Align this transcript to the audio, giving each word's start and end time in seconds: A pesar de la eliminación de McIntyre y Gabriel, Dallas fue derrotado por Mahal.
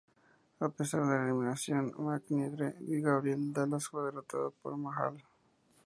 A 0.61 0.67
pesar 0.69 1.01
de 1.05 1.15
la 1.15 1.23
eliminación 1.25 1.91
de 1.91 1.97
McIntyre 1.99 2.73
y 2.87 3.01
Gabriel, 3.01 3.53
Dallas 3.53 3.87
fue 3.87 4.05
derrotado 4.05 4.49
por 4.63 4.75
Mahal. 4.75 5.23